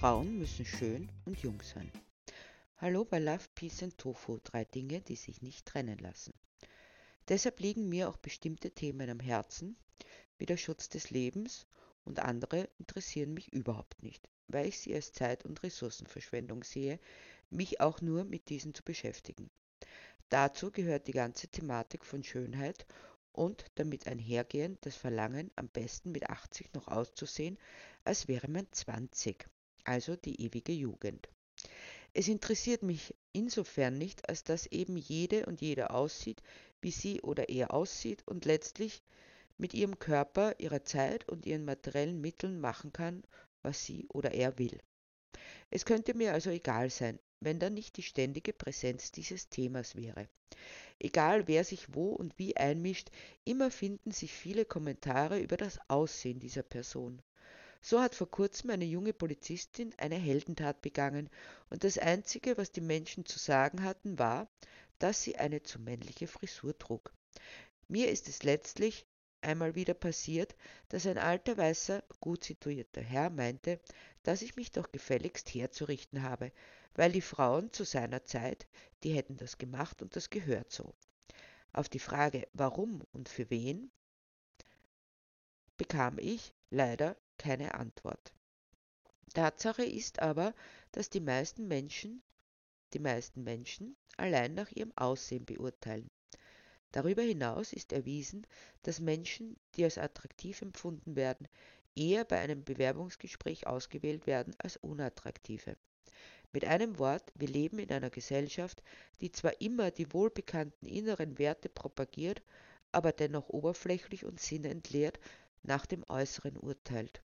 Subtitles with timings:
[0.00, 1.92] Frauen müssen schön und jung sein.
[2.78, 6.32] Hallo bei Love, Peace and Tofu, drei Dinge, die sich nicht trennen lassen.
[7.28, 9.76] Deshalb liegen mir auch bestimmte Themen am Herzen,
[10.38, 11.66] wie der Schutz des Lebens
[12.06, 16.98] und andere interessieren mich überhaupt nicht, weil ich sie als Zeit- und Ressourcenverschwendung sehe,
[17.50, 19.50] mich auch nur mit diesen zu beschäftigen.
[20.30, 22.86] Dazu gehört die ganze Thematik von Schönheit
[23.32, 27.58] und damit einhergehend das Verlangen, am besten mit 80 noch auszusehen,
[28.02, 29.46] als wäre man 20,
[29.90, 31.28] also die ewige Jugend.
[32.14, 36.42] Es interessiert mich insofern nicht, als dass eben jede und jeder aussieht,
[36.80, 39.02] wie sie oder er aussieht und letztlich
[39.58, 43.24] mit ihrem Körper, ihrer Zeit und ihren materiellen Mitteln machen kann,
[43.62, 44.78] was sie oder er will.
[45.70, 50.28] Es könnte mir also egal sein, wenn da nicht die ständige Präsenz dieses Themas wäre.
[51.00, 53.10] Egal wer sich wo und wie einmischt,
[53.44, 57.20] immer finden sich viele Kommentare über das Aussehen dieser Person.
[57.82, 61.30] So hat vor kurzem eine junge Polizistin eine Heldentat begangen,
[61.70, 64.48] und das Einzige, was die Menschen zu sagen hatten, war,
[64.98, 67.12] dass sie eine zu männliche Frisur trug.
[67.88, 69.06] Mir ist es letztlich
[69.40, 70.54] einmal wieder passiert,
[70.90, 73.80] dass ein alter weißer, gut situierter Herr meinte,
[74.22, 76.52] dass ich mich doch gefälligst herzurichten habe,
[76.94, 78.66] weil die Frauen zu seiner Zeit,
[79.02, 80.92] die hätten das gemacht und das gehört so.
[81.72, 83.90] Auf die Frage, warum und für wen,
[85.78, 88.34] bekam ich leider keine Antwort.
[89.32, 90.54] Tatsache ist aber,
[90.92, 92.22] dass die meisten Menschen,
[92.92, 96.10] die meisten Menschen allein nach ihrem Aussehen beurteilen.
[96.92, 98.46] Darüber hinaus ist erwiesen,
[98.82, 101.48] dass Menschen, die als attraktiv empfunden werden,
[101.96, 105.78] eher bei einem Bewerbungsgespräch ausgewählt werden als unattraktive.
[106.52, 108.82] Mit einem Wort, wir leben in einer Gesellschaft,
[109.22, 112.42] die zwar immer die wohlbekannten inneren Werte propagiert,
[112.92, 115.18] aber dennoch oberflächlich und sinnentleert
[115.62, 117.22] nach dem Äußeren urteilt.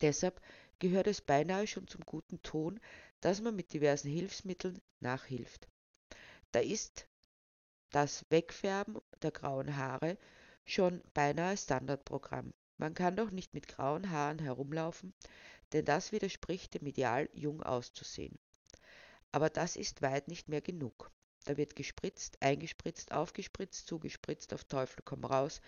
[0.00, 0.40] Deshalb
[0.78, 2.80] gehört es beinahe schon zum guten Ton,
[3.20, 5.68] dass man mit diversen Hilfsmitteln nachhilft.
[6.50, 7.06] Da ist
[7.90, 10.18] das Wegfärben der grauen Haare
[10.64, 12.52] schon beinahe Standardprogramm.
[12.78, 15.14] Man kann doch nicht mit grauen Haaren herumlaufen,
[15.72, 18.38] denn das widerspricht dem Ideal, jung auszusehen.
[19.30, 21.10] Aber das ist weit nicht mehr genug.
[21.44, 25.60] Da wird gespritzt, eingespritzt, aufgespritzt, zugespritzt, auf Teufel komm raus,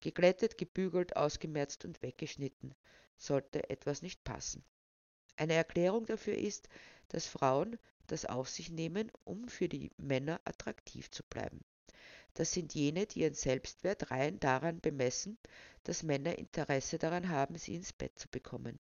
[0.00, 2.74] geglättet, gebügelt, ausgemerzt und weggeschnitten,
[3.16, 4.64] sollte etwas nicht passen.
[5.36, 6.68] Eine Erklärung dafür ist,
[7.08, 11.64] dass Frauen das auf sich nehmen, um für die Männer attraktiv zu bleiben.
[12.34, 15.38] Das sind jene, die ihren Selbstwert rein daran bemessen,
[15.84, 18.78] dass Männer Interesse daran haben, sie ins Bett zu bekommen.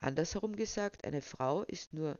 [0.00, 2.18] Andersherum gesagt, eine Frau ist nur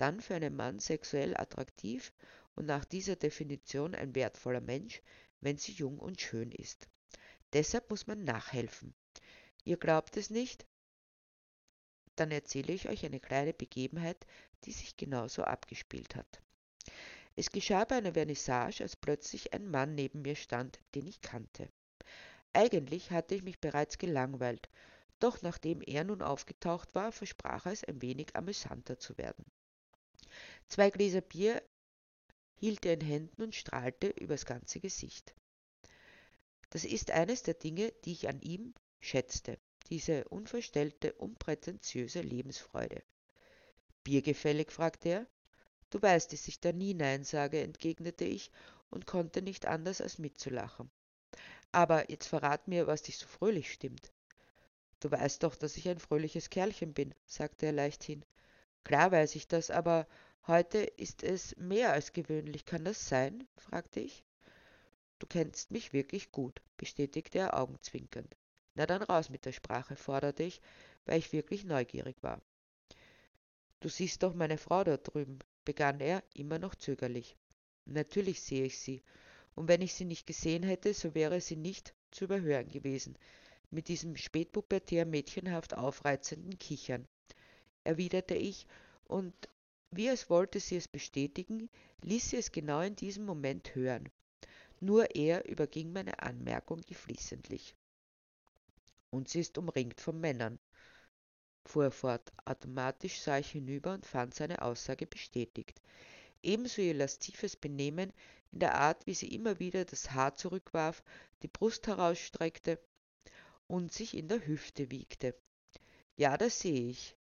[0.00, 2.12] dann für einen Mann sexuell attraktiv
[2.54, 5.02] und nach dieser Definition ein wertvoller Mensch,
[5.40, 6.88] wenn sie jung und schön ist.
[7.52, 8.94] Deshalb muss man nachhelfen.
[9.64, 10.66] Ihr glaubt es nicht?
[12.16, 14.26] Dann erzähle ich euch eine kleine Begebenheit,
[14.64, 16.42] die sich genauso abgespielt hat.
[17.36, 21.70] Es geschah bei einer Vernissage, als plötzlich ein Mann neben mir stand, den ich kannte.
[22.52, 24.68] Eigentlich hatte ich mich bereits gelangweilt,
[25.20, 29.44] doch nachdem er nun aufgetaucht war, versprach er es ein wenig amüsanter zu werden.
[30.68, 31.62] Zwei Gläser Bier
[32.54, 35.34] hielt er in Händen und strahlte übers ganze Gesicht.
[36.70, 39.58] Das ist eines der Dinge, die ich an ihm schätzte,
[39.88, 43.02] diese unverstellte, unprätentiöse Lebensfreude.
[44.04, 44.70] Biergefällig?
[44.70, 45.26] fragte er.
[45.90, 48.52] Du weißt, dass ich da nie Nein sage, entgegnete ich
[48.90, 50.90] und konnte nicht anders als mitzulachen.
[51.72, 54.12] Aber jetzt verrat mir, was dich so fröhlich stimmt.
[55.00, 58.24] Du weißt doch, dass ich ein fröhliches Kerlchen bin, sagte er leichthin.
[58.84, 60.06] Klar weiß ich das, aber
[60.46, 62.64] heute ist es mehr als gewöhnlich.
[62.64, 63.46] Kann das sein?
[63.56, 64.24] fragte ich.
[65.18, 68.36] Du kennst mich wirklich gut, bestätigte er augenzwinkernd.
[68.74, 70.60] Na dann raus mit der Sprache, forderte ich,
[71.04, 72.40] weil ich wirklich neugierig war.
[73.80, 77.36] Du siehst doch meine Frau dort drüben, begann er, immer noch zögerlich.
[77.84, 79.02] Natürlich sehe ich sie,
[79.54, 83.18] und wenn ich sie nicht gesehen hätte, so wäre sie nicht zu überhören gewesen,
[83.70, 87.06] mit diesem spätpubertär mädchenhaft aufreizenden Kichern
[87.84, 88.66] erwiderte ich,
[89.04, 89.34] und
[89.90, 91.68] wie als wollte sie es bestätigen,
[92.02, 94.08] ließ sie es genau in diesem Moment hören.
[94.80, 97.74] Nur er überging meine Anmerkung geflissentlich.
[99.10, 100.58] Und sie ist umringt von Männern,
[101.66, 102.32] fuhr er fort.
[102.44, 105.80] Automatisch sah ich hinüber und fand seine Aussage bestätigt.
[106.42, 108.12] Ebenso ihr laszives Benehmen
[108.52, 111.02] in der Art, wie sie immer wieder das Haar zurückwarf,
[111.42, 112.78] die Brust herausstreckte
[113.66, 115.34] und sich in der Hüfte wiegte.
[116.16, 117.16] Ja, das sehe ich.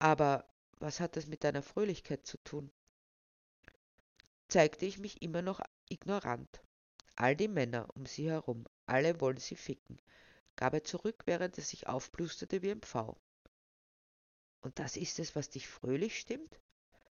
[0.00, 0.46] Aber
[0.78, 2.72] was hat das mit deiner Fröhlichkeit zu tun?
[4.48, 5.60] Zeigte ich mich immer noch
[5.90, 6.62] ignorant.
[7.16, 10.00] All die Männer um sie herum, alle wollen sie ficken,
[10.56, 13.20] gab er zurück, während er sich aufplusterte wie ein Pfau.
[14.62, 16.58] Und das ist es, was dich fröhlich stimmt?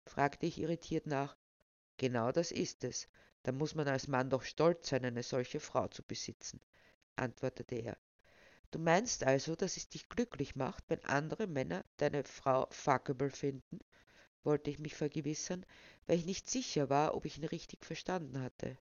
[0.05, 1.37] fragte ich irritiert nach.
[1.95, 3.07] Genau das ist es.
[3.43, 6.59] Da muss man als Mann doch stolz sein, eine solche Frau zu besitzen,
[7.15, 7.97] antwortete er.
[8.73, 13.79] Du meinst also, dass es dich glücklich macht, wenn andere Männer deine Frau fuckable finden?
[14.43, 15.65] wollte ich mich vergewissern,
[16.07, 18.77] weil ich nicht sicher war, ob ich ihn richtig verstanden hatte.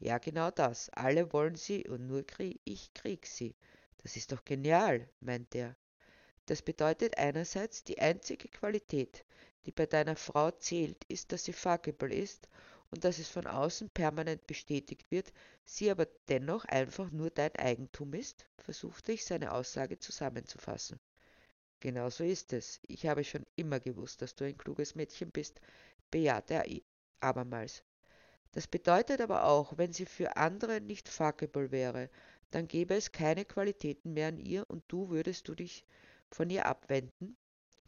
[0.00, 0.90] Ja, genau das.
[0.90, 3.56] Alle wollen sie und nur krieg ich krieg sie.
[4.02, 5.76] Das ist doch genial, meinte er.
[6.46, 9.24] Das bedeutet einerseits, die einzige Qualität,
[9.66, 12.48] die bei deiner Frau zählt, ist, dass sie fuckable ist
[12.92, 15.32] und dass es von außen permanent bestätigt wird,
[15.64, 21.00] sie aber dennoch einfach nur dein Eigentum ist, versuchte ich seine Aussage zusammenzufassen.
[21.80, 22.80] Genau so ist es.
[22.86, 25.60] Ich habe schon immer gewusst, dass du ein kluges Mädchen bist,
[26.10, 26.66] bejahte er
[27.20, 27.82] abermals.
[28.52, 32.10] Das bedeutet aber auch, wenn sie für andere nicht fuckable wäre,
[32.50, 35.86] dann gäbe es keine Qualitäten mehr an ihr und du würdest du dich
[36.30, 37.38] von ihr abwenden?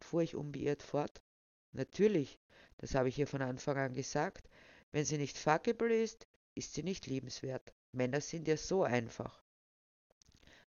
[0.01, 1.21] fuhr ich unbeirrt fort.
[1.73, 2.39] Natürlich,
[2.79, 4.49] das habe ich ihr von Anfang an gesagt.
[4.95, 7.73] Wenn sie nicht fuckable ist, ist sie nicht liebenswert.
[7.91, 9.43] Männer sind ja so einfach.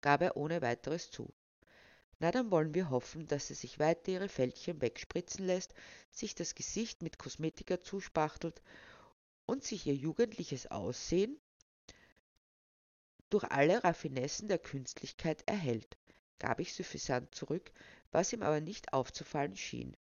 [0.02, 1.32] Gab er ohne weiteres zu.
[2.18, 5.72] Na, dann wollen wir hoffen, dass sie sich weiter ihre Fältchen wegspritzen lässt,
[6.10, 8.60] sich das Gesicht mit Kosmetika zuspachtelt
[9.46, 11.40] und sich ihr jugendliches Aussehen
[13.30, 15.96] durch alle Raffinessen der Künstlichkeit erhält
[16.38, 17.72] gab ich suffisant zurück,
[18.12, 19.96] was ihm aber nicht aufzufallen schien.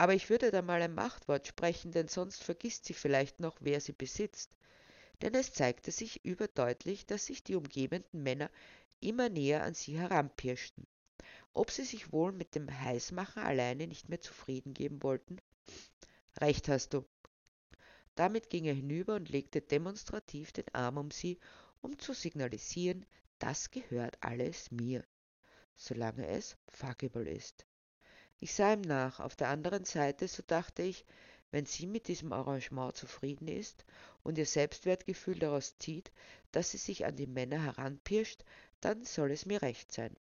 [0.00, 3.82] Aber ich würde da mal ein Machtwort sprechen, denn sonst vergisst sie vielleicht noch, wer
[3.82, 4.50] sie besitzt.
[5.20, 8.50] Denn es zeigte sich überdeutlich, dass sich die umgebenden Männer
[9.00, 10.86] immer näher an sie heranpirschten.
[11.52, 15.36] Ob sie sich wohl mit dem Heißmachen alleine nicht mehr zufrieden geben wollten?
[16.40, 17.04] Recht hast du.
[18.14, 21.38] Damit ging er hinüber und legte demonstrativ den Arm um sie,
[21.82, 23.04] um zu signalisieren,
[23.38, 25.04] das gehört alles mir,
[25.76, 27.66] solange es fuckable ist.
[28.40, 29.20] Ich sah ihm nach.
[29.20, 31.04] Auf der anderen Seite, so dachte ich,
[31.50, 33.84] wenn sie mit diesem Arrangement zufrieden ist
[34.22, 36.10] und ihr Selbstwertgefühl daraus zieht,
[36.52, 38.44] dass sie sich an die Männer heranpirscht,
[38.80, 40.16] dann soll es mir recht sein.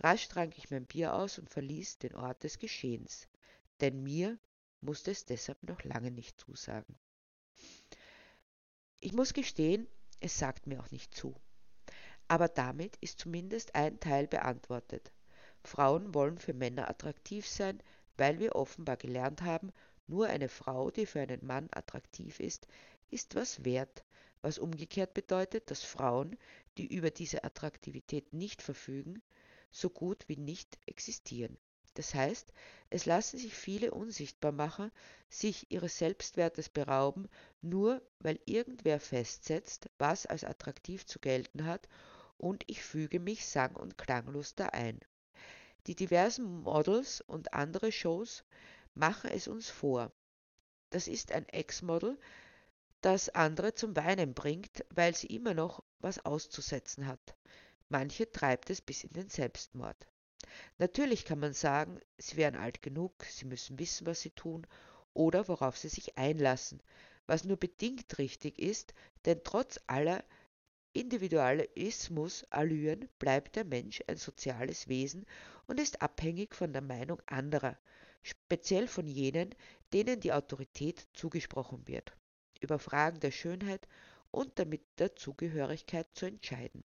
[0.00, 3.28] Rasch trank ich mein Bier aus und verließ den Ort des Geschehens,
[3.80, 4.38] denn mir
[4.80, 6.98] musste es deshalb noch lange nicht zusagen.
[9.00, 9.86] Ich muss gestehen,
[10.20, 11.34] es sagt mir auch nicht zu.
[12.28, 15.12] Aber damit ist zumindest ein Teil beantwortet.
[15.66, 17.82] Frauen wollen für Männer attraktiv sein,
[18.16, 19.72] weil wir offenbar gelernt haben,
[20.06, 22.66] nur eine Frau, die für einen Mann attraktiv ist,
[23.10, 24.04] ist was wert,
[24.42, 26.36] was umgekehrt bedeutet, dass Frauen,
[26.78, 29.22] die über diese Attraktivität nicht verfügen,
[29.70, 31.58] so gut wie nicht existieren.
[31.94, 32.52] Das heißt,
[32.90, 34.92] es lassen sich viele unsichtbar machen,
[35.30, 37.26] sich ihres Selbstwertes berauben,
[37.62, 41.88] nur weil irgendwer festsetzt, was als attraktiv zu gelten hat
[42.36, 45.00] und ich füge mich sang- und klanglos da ein.
[45.86, 48.44] Die diversen Models und andere Shows
[48.94, 50.10] machen es uns vor.
[50.90, 52.18] Das ist ein Ex-Model,
[53.02, 57.36] das andere zum Weinen bringt, weil sie immer noch was auszusetzen hat.
[57.88, 60.08] Manche treibt es bis in den Selbstmord.
[60.78, 64.66] Natürlich kann man sagen, sie wären alt genug, sie müssen wissen, was sie tun
[65.14, 66.82] oder worauf sie sich einlassen,
[67.26, 68.92] was nur bedingt richtig ist,
[69.24, 70.24] denn trotz aller
[70.96, 75.26] Individualismus-Allüren bleibt der Mensch ein soziales Wesen
[75.66, 77.76] und ist abhängig von der Meinung anderer,
[78.22, 79.54] speziell von jenen,
[79.92, 82.16] denen die Autorität zugesprochen wird,
[82.60, 83.86] über Fragen der Schönheit
[84.30, 86.82] und damit der Zugehörigkeit zu entscheiden.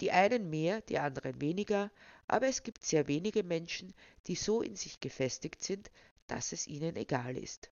[0.00, 1.90] Die einen mehr, die anderen weniger,
[2.26, 3.94] aber es gibt sehr wenige Menschen,
[4.26, 5.90] die so in sich gefestigt sind,
[6.26, 7.70] dass es ihnen egal ist.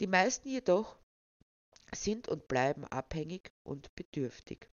[0.00, 0.96] Die meisten jedoch
[1.94, 4.68] sind und bleiben abhängig und bedürftig.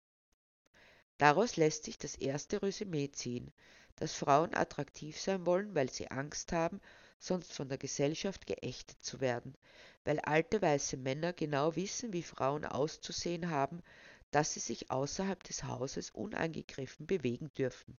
[1.18, 3.52] Daraus lässt sich das erste Resümee ziehen,
[3.96, 6.80] dass Frauen attraktiv sein wollen, weil sie Angst haben,
[7.18, 9.54] sonst von der Gesellschaft geächtet zu werden,
[10.04, 13.82] weil alte weiße Männer genau wissen, wie Frauen auszusehen haben,
[14.30, 17.96] dass sie sich außerhalb des Hauses unangegriffen bewegen dürfen.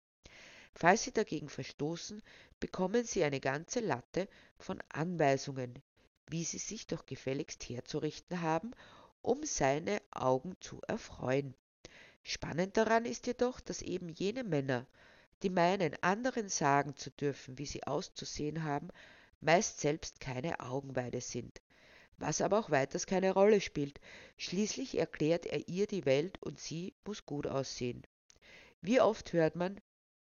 [0.74, 2.20] Falls sie dagegen verstoßen,
[2.58, 4.28] bekommen sie eine ganze Latte
[4.58, 5.80] von Anweisungen,
[6.28, 8.72] wie sie sich doch gefälligst herzurichten haben
[9.24, 11.54] um seine Augen zu erfreuen.
[12.22, 14.86] Spannend daran ist jedoch, dass eben jene Männer,
[15.42, 18.88] die meinen, anderen sagen zu dürfen, wie sie auszusehen haben,
[19.40, 21.62] meist selbst keine Augenweide sind.
[22.18, 23.98] Was aber auch weiters keine Rolle spielt.
[24.36, 28.06] Schließlich erklärt er ihr die Welt und sie muss gut aussehen.
[28.82, 29.80] Wie oft hört man,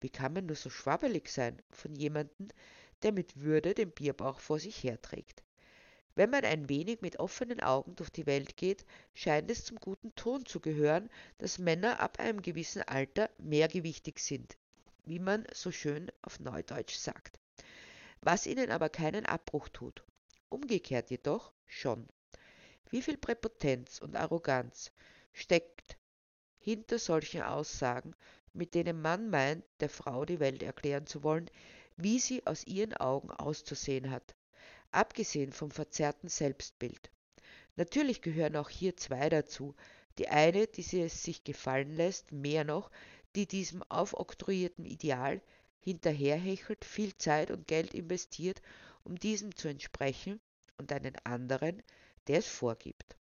[0.02, 2.50] wie kann man nur so schwabbelig sein von jemandem,
[3.04, 5.44] der mit Würde den Bierbauch vor sich herträgt.
[6.15, 10.13] Wenn man ein wenig mit offenen Augen durch die Welt geht, scheint es zum guten
[10.15, 14.58] Ton zu gehören, dass Männer ab einem gewissen Alter mehrgewichtig sind.
[15.06, 17.39] wie man so schön auf Neudeutsch sagt.
[18.22, 20.03] Was ihnen aber keinen Abbruch tut.
[20.50, 22.08] Umgekehrt jedoch schon.
[22.89, 24.91] Wie viel Präpotenz und Arroganz
[25.34, 25.98] steckt
[26.60, 28.13] hinter solchen Aussagen,
[28.53, 31.50] mit denen man meint, der Frau die Welt erklären zu wollen,
[31.98, 34.36] wie sie aus ihren Augen auszusehen hat,
[34.92, 37.12] abgesehen vom verzerrten Selbstbild.
[37.76, 39.76] Natürlich gehören auch hier zwei dazu,
[40.18, 42.92] die eine, die es sich gefallen lässt, mehr noch,
[43.36, 45.42] die diesem aufoktroyierten Ideal
[45.80, 48.62] hinterherhechelt, viel Zeit und Geld investiert,
[49.04, 50.40] um diesem zu entsprechen,
[50.78, 51.82] und einen anderen,
[52.28, 53.16] der es vorgibt.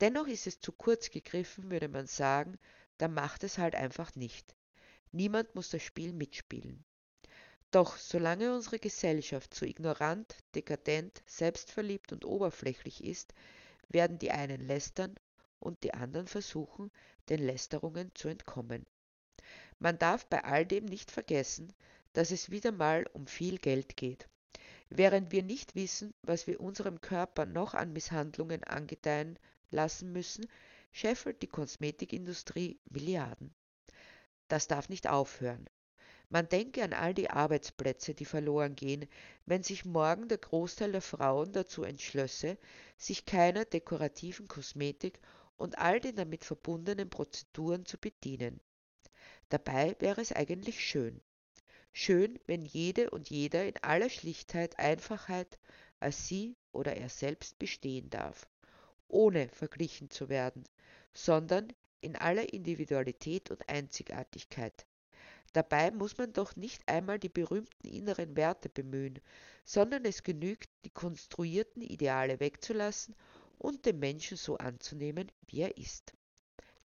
[0.00, 2.58] Dennoch ist es zu kurz gegriffen, würde man sagen,
[2.98, 4.54] dann macht es halt einfach nicht.
[5.12, 6.84] Niemand muss das Spiel mitspielen.
[7.74, 13.34] Doch solange unsere Gesellschaft so ignorant, dekadent, selbstverliebt und oberflächlich ist,
[13.88, 15.16] werden die einen lästern
[15.58, 16.92] und die anderen versuchen,
[17.28, 18.86] den Lästerungen zu entkommen.
[19.80, 21.72] Man darf bei all dem nicht vergessen,
[22.12, 24.28] dass es wieder mal um viel Geld geht.
[24.88, 29.36] Während wir nicht wissen, was wir unserem Körper noch an Misshandlungen angedeihen
[29.72, 30.46] lassen müssen,
[30.92, 33.52] scheffelt die Kosmetikindustrie Milliarden.
[34.46, 35.68] Das darf nicht aufhören.
[36.34, 39.06] Man denke an all die Arbeitsplätze, die verloren gehen,
[39.46, 42.58] wenn sich morgen der Großteil der Frauen dazu entschlösse,
[42.96, 45.20] sich keiner dekorativen Kosmetik
[45.56, 48.60] und all den damit verbundenen Prozeduren zu bedienen.
[49.48, 51.20] Dabei wäre es eigentlich schön.
[51.92, 55.60] Schön, wenn jede und jeder in aller Schlichtheit, Einfachheit
[56.00, 58.48] als sie oder er selbst bestehen darf,
[59.06, 60.64] ohne verglichen zu werden,
[61.12, 64.84] sondern in aller Individualität und Einzigartigkeit.
[65.54, 69.20] Dabei muss man doch nicht einmal die berühmten inneren Werte bemühen,
[69.64, 73.16] sondern es genügt, die konstruierten Ideale wegzulassen
[73.58, 76.12] und den Menschen so anzunehmen, wie er ist.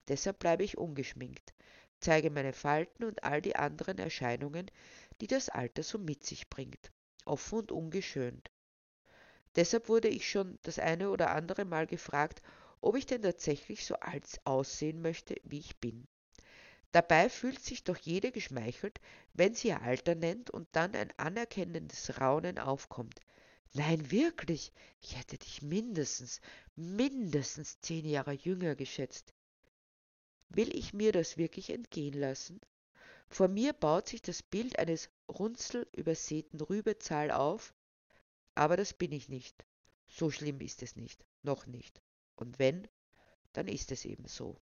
[0.07, 1.53] Deshalb bleibe ich ungeschminkt,
[1.99, 4.71] zeige meine Falten und all die anderen Erscheinungen,
[5.19, 6.91] die das Alter so mit sich bringt,
[7.25, 8.51] offen und ungeschönt.
[9.55, 12.41] Deshalb wurde ich schon das eine oder andere Mal gefragt,
[12.81, 16.07] ob ich denn tatsächlich so alt aussehen möchte, wie ich bin.
[16.91, 19.00] Dabei fühlt sich doch jede geschmeichelt,
[19.34, 23.19] wenn sie ihr Alter nennt und dann ein anerkennendes Raunen aufkommt.
[23.74, 26.41] Nein, wirklich, ich hätte dich mindestens,
[26.75, 29.34] mindestens zehn Jahre jünger geschätzt.
[30.50, 32.60] Will ich mir das wirklich entgehen lassen?
[33.27, 37.75] Vor mir baut sich das Bild eines runzelübersäten Rübezahl auf,
[38.55, 39.63] aber das bin ich nicht.
[40.08, 42.01] So schlimm ist es nicht, noch nicht.
[42.36, 42.88] Und wenn,
[43.53, 44.60] dann ist es eben so.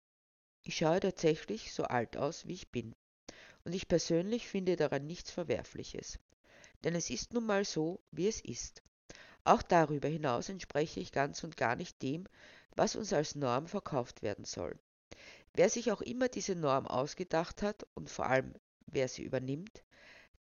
[0.64, 2.95] Ich schaue tatsächlich so alt aus, wie ich bin.
[3.64, 6.19] Und ich persönlich finde daran nichts Verwerfliches.
[6.85, 8.83] Denn es ist nun mal so, wie es ist.
[9.45, 12.26] Auch darüber hinaus entspreche ich ganz und gar nicht dem,
[12.76, 14.78] was uns als Norm verkauft werden soll.
[15.54, 18.54] Wer sich auch immer diese Norm ausgedacht hat und vor allem
[18.87, 19.83] wer sie übernimmt,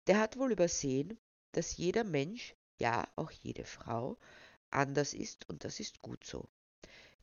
[0.07, 1.17] der hat wohl übersehen,
[1.53, 4.17] dass jeder Mensch, ja auch jede Frau,
[4.69, 6.47] anders ist und das ist gut so.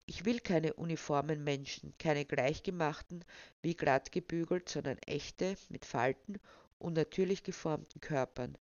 [0.08, 3.24] Ich will keine uniformen Menschen, keine gleichgemachten,
[3.62, 6.38] wie glatt gebügelt, sondern echte, mit Falten
[6.78, 8.56] und natürlich geformten Körpern,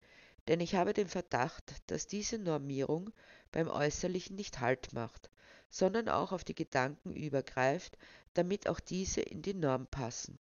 [0.48, 3.10] denn ich habe den Verdacht, dass diese Normierung
[3.52, 5.30] beim Äußerlichen nicht Halt macht,
[5.70, 7.96] sondern auch auf die Gedanken übergreift,
[8.34, 10.38] damit auch diese in die Norm passen.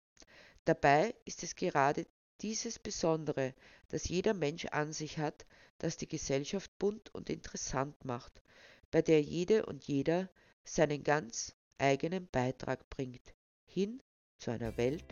[0.64, 2.06] Dabei ist es gerade
[2.40, 3.54] dieses Besondere,
[3.88, 5.44] das jeder Mensch an sich hat,
[5.78, 8.42] das die Gesellschaft bunt und interessant macht,
[8.90, 10.28] bei der jede und jeder
[10.70, 13.34] seinen ganz eigenen Beitrag bringt,
[13.64, 14.00] hin
[14.38, 15.04] zu einer Welt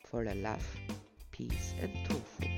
[0.00, 0.64] voller Love,
[1.30, 2.53] Peace and Tofu.